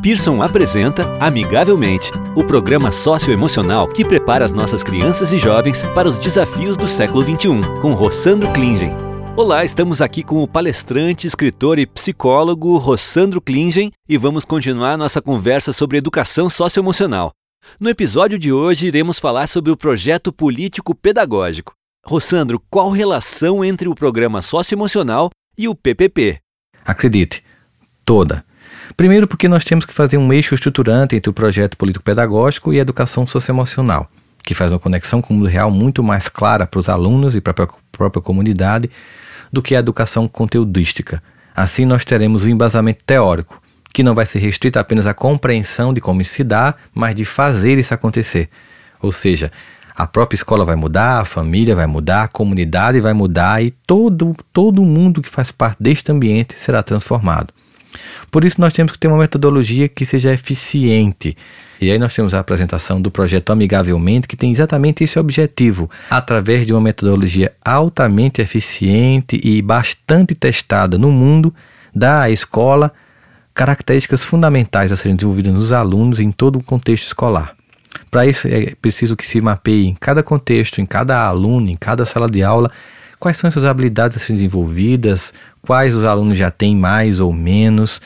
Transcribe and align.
Pearson 0.00 0.40
apresenta 0.40 1.02
Amigavelmente, 1.18 2.12
o 2.36 2.44
programa 2.44 2.92
socioemocional 2.92 3.88
que 3.88 4.04
prepara 4.04 4.44
as 4.44 4.52
nossas 4.52 4.84
crianças 4.84 5.32
e 5.32 5.38
jovens 5.38 5.82
para 5.92 6.06
os 6.06 6.20
desafios 6.20 6.76
do 6.76 6.86
século 6.86 7.20
XXI, 7.24 7.80
com 7.82 7.94
Rossandro 7.94 8.48
Klingen. 8.52 8.92
Olá, 9.36 9.64
estamos 9.64 10.00
aqui 10.00 10.22
com 10.22 10.40
o 10.40 10.46
palestrante, 10.46 11.26
escritor 11.26 11.80
e 11.80 11.86
psicólogo 11.86 12.76
Rossandro 12.76 13.40
Klingen 13.40 13.90
e 14.08 14.16
vamos 14.16 14.44
continuar 14.44 14.96
nossa 14.96 15.20
conversa 15.20 15.72
sobre 15.72 15.98
educação 15.98 16.48
socioemocional. 16.48 17.32
No 17.80 17.90
episódio 17.90 18.38
de 18.38 18.52
hoje, 18.52 18.86
iremos 18.86 19.18
falar 19.18 19.48
sobre 19.48 19.72
o 19.72 19.76
projeto 19.76 20.32
político 20.32 20.94
pedagógico. 20.94 21.72
Rossandro, 22.06 22.62
qual 22.70 22.90
relação 22.90 23.64
entre 23.64 23.88
o 23.88 23.96
programa 23.96 24.42
socioemocional 24.42 25.28
e 25.58 25.66
o 25.66 25.74
PPP? 25.74 26.38
Acredite, 26.84 27.42
toda. 28.04 28.46
Primeiro, 28.96 29.26
porque 29.26 29.48
nós 29.48 29.64
temos 29.64 29.84
que 29.84 29.94
fazer 29.94 30.16
um 30.16 30.32
eixo 30.32 30.54
estruturante 30.54 31.14
entre 31.14 31.30
o 31.30 31.32
projeto 31.32 31.76
político-pedagógico 31.76 32.72
e 32.72 32.78
a 32.78 32.82
educação 32.82 33.26
socioemocional, 33.26 34.10
que 34.42 34.54
faz 34.54 34.72
uma 34.72 34.78
conexão 34.78 35.20
com 35.20 35.32
o 35.32 35.36
mundo 35.36 35.48
real 35.48 35.70
muito 35.70 36.02
mais 36.02 36.28
clara 36.28 36.66
para 36.66 36.80
os 36.80 36.88
alunos 36.88 37.36
e 37.36 37.40
para 37.40 37.64
a 37.64 37.68
própria 37.92 38.22
comunidade 38.22 38.90
do 39.52 39.62
que 39.62 39.76
a 39.76 39.78
educação 39.78 40.26
conteudística. 40.26 41.22
Assim, 41.54 41.84
nós 41.84 42.04
teremos 42.04 42.44
um 42.44 42.48
embasamento 42.48 43.00
teórico, 43.04 43.60
que 43.92 44.02
não 44.02 44.14
vai 44.14 44.26
ser 44.26 44.38
restrito 44.38 44.78
apenas 44.78 45.06
à 45.06 45.14
compreensão 45.14 45.92
de 45.92 46.00
como 46.00 46.20
isso 46.20 46.34
se 46.34 46.44
dá, 46.44 46.74
mas 46.94 47.14
de 47.14 47.24
fazer 47.24 47.78
isso 47.78 47.94
acontecer. 47.94 48.48
Ou 49.00 49.12
seja, 49.12 49.50
a 49.94 50.06
própria 50.06 50.36
escola 50.36 50.64
vai 50.64 50.76
mudar, 50.76 51.20
a 51.20 51.24
família 51.24 51.74
vai 51.74 51.86
mudar, 51.86 52.24
a 52.24 52.28
comunidade 52.28 53.00
vai 53.00 53.12
mudar 53.12 53.62
e 53.62 53.70
todo, 53.70 54.36
todo 54.52 54.84
mundo 54.84 55.20
que 55.20 55.28
faz 55.28 55.50
parte 55.50 55.82
deste 55.82 56.12
ambiente 56.12 56.56
será 56.56 56.82
transformado. 56.82 57.52
Por 58.30 58.44
isso, 58.44 58.60
nós 58.60 58.72
temos 58.72 58.92
que 58.92 58.98
ter 58.98 59.08
uma 59.08 59.18
metodologia 59.18 59.88
que 59.88 60.04
seja 60.04 60.32
eficiente. 60.32 61.36
E 61.80 61.90
aí 61.90 61.98
nós 61.98 62.14
temos 62.14 62.34
a 62.34 62.40
apresentação 62.40 63.00
do 63.00 63.10
projeto 63.10 63.50
Amigavelmente, 63.50 64.26
que 64.26 64.36
tem 64.36 64.50
exatamente 64.50 65.04
esse 65.04 65.18
objetivo, 65.18 65.90
através 66.10 66.66
de 66.66 66.72
uma 66.72 66.80
metodologia 66.80 67.52
altamente 67.64 68.42
eficiente 68.42 69.40
e 69.42 69.62
bastante 69.62 70.34
testada 70.34 70.98
no 70.98 71.10
mundo, 71.10 71.54
dar 71.94 72.22
à 72.22 72.30
escola 72.30 72.92
características 73.54 74.24
fundamentais 74.24 74.92
a 74.92 74.96
serem 74.96 75.16
desenvolvidas 75.16 75.52
nos 75.52 75.72
alunos 75.72 76.20
em 76.20 76.30
todo 76.30 76.56
o 76.56 76.62
contexto 76.62 77.06
escolar. 77.06 77.56
Para 78.10 78.26
isso 78.26 78.46
é 78.48 78.74
preciso 78.80 79.16
que 79.16 79.26
se 79.26 79.40
mapeie 79.40 79.86
em 79.86 79.94
cada 79.94 80.22
contexto, 80.22 80.80
em 80.80 80.86
cada 80.86 81.26
aluno, 81.26 81.68
em 81.68 81.76
cada 81.76 82.06
sala 82.06 82.30
de 82.30 82.42
aula, 82.42 82.70
quais 83.18 83.36
são 83.36 83.48
essas 83.48 83.64
habilidades 83.64 84.16
a 84.16 84.20
serem 84.20 84.36
desenvolvidas, 84.36 85.32
quais 85.62 85.94
os 85.94 86.04
alunos 86.04 86.36
já 86.36 86.50
têm 86.50 86.76
mais 86.76 87.20
ou 87.20 87.32
menos. 87.32 88.00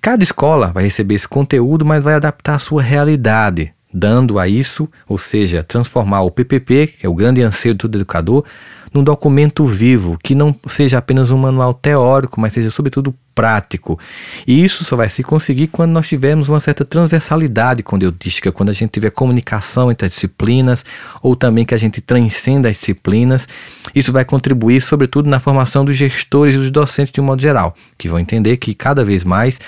Cada 0.00 0.22
escola 0.22 0.68
vai 0.68 0.84
receber 0.84 1.14
esse 1.14 1.28
conteúdo, 1.28 1.84
mas 1.84 2.02
vai 2.02 2.14
adaptar 2.14 2.54
a 2.54 2.58
sua 2.58 2.82
realidade, 2.82 3.72
dando 3.92 4.38
a 4.38 4.48
isso, 4.48 4.88
ou 5.06 5.18
seja, 5.18 5.62
transformar 5.62 6.22
o 6.22 6.30
PPP, 6.30 6.94
que 6.98 7.06
é 7.06 7.08
o 7.08 7.14
grande 7.14 7.42
anseio 7.42 7.74
de 7.74 7.78
todo 7.78 7.96
educador, 7.96 8.44
num 8.92 9.04
documento 9.04 9.66
vivo, 9.66 10.18
que 10.22 10.34
não 10.34 10.54
seja 10.66 10.98
apenas 10.98 11.30
um 11.30 11.38
manual 11.38 11.74
teórico, 11.74 12.40
mas 12.40 12.52
seja 12.52 12.70
sobretudo 12.70 13.14
prático. 13.34 13.98
E 14.46 14.64
isso 14.64 14.84
só 14.84 14.96
vai 14.96 15.08
se 15.08 15.22
conseguir 15.22 15.68
quando 15.68 15.92
nós 15.92 16.08
tivermos 16.08 16.48
uma 16.48 16.58
certa 16.58 16.84
transversalidade 16.84 17.84
conteudística, 17.84 18.50
quando 18.50 18.70
a 18.70 18.72
gente 18.72 18.90
tiver 18.90 19.10
comunicação 19.10 19.92
entre 19.92 20.06
as 20.06 20.12
disciplinas, 20.12 20.84
ou 21.22 21.36
também 21.36 21.64
que 21.64 21.74
a 21.74 21.78
gente 21.78 22.00
transcenda 22.00 22.68
as 22.68 22.78
disciplinas. 22.78 23.46
Isso 23.94 24.12
vai 24.12 24.24
contribuir, 24.24 24.80
sobretudo, 24.80 25.30
na 25.30 25.38
formação 25.38 25.84
dos 25.84 25.96
gestores 25.96 26.56
e 26.56 26.58
dos 26.58 26.70
docentes 26.70 27.12
de 27.12 27.20
um 27.20 27.24
modo 27.24 27.40
geral, 27.40 27.76
que 27.96 28.08
vão 28.08 28.18
entender 28.18 28.56
que 28.56 28.74
cada 28.74 29.04
vez 29.04 29.22
mais 29.22 29.60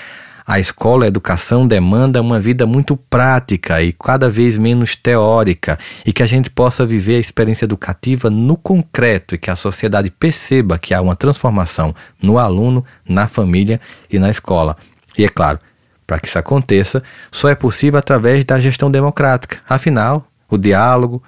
a 0.45 0.59
escola, 0.59 1.05
a 1.05 1.07
educação 1.07 1.67
demanda 1.67 2.21
uma 2.21 2.39
vida 2.39 2.65
muito 2.65 2.95
prática 2.97 3.81
e 3.81 3.93
cada 3.93 4.29
vez 4.29 4.57
menos 4.57 4.95
teórica, 4.95 5.77
e 6.05 6.11
que 6.11 6.23
a 6.23 6.27
gente 6.27 6.49
possa 6.49 6.85
viver 6.85 7.15
a 7.15 7.19
experiência 7.19 7.65
educativa 7.65 8.29
no 8.29 8.57
concreto 8.57 9.35
e 9.35 9.37
que 9.37 9.51
a 9.51 9.55
sociedade 9.55 10.09
perceba 10.09 10.79
que 10.79 10.93
há 10.93 11.01
uma 11.01 11.15
transformação 11.15 11.95
no 12.21 12.37
aluno, 12.37 12.83
na 13.07 13.27
família 13.27 13.79
e 14.09 14.19
na 14.19 14.29
escola. 14.29 14.77
E 15.17 15.23
é 15.23 15.29
claro, 15.29 15.59
para 16.05 16.19
que 16.19 16.27
isso 16.27 16.39
aconteça, 16.39 17.01
só 17.31 17.47
é 17.49 17.55
possível 17.55 17.99
através 17.99 18.43
da 18.43 18.59
gestão 18.59 18.91
democrática. 18.91 19.59
Afinal, 19.67 20.27
o 20.49 20.57
diálogo, 20.57 21.23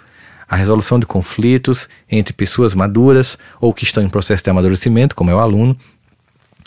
a 0.48 0.56
resolução 0.56 1.00
de 1.00 1.06
conflitos 1.06 1.88
entre 2.10 2.34
pessoas 2.34 2.74
maduras 2.74 3.38
ou 3.60 3.74
que 3.74 3.84
estão 3.84 4.04
em 4.04 4.10
processo 4.10 4.44
de 4.44 4.50
amadurecimento, 4.50 5.16
como 5.16 5.32
é 5.32 5.36
o 5.36 5.40
aluno, 5.40 5.78